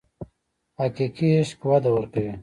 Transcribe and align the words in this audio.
حقیقي 0.79 1.27
عشق 1.39 1.59
وده 1.69 1.89
ورکوي. 1.93 2.33